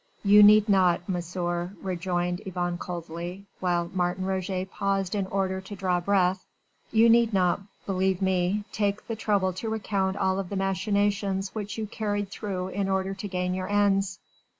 [0.23, 5.99] "You need not, Monsieur," rejoined Yvonne coldly, while Martin Roget paused in order to draw
[5.99, 6.43] breath,
[6.91, 11.85] "you need not, believe me, take the trouble to recount all the machinations which you
[11.85, 14.17] carried through in order to gain your ends.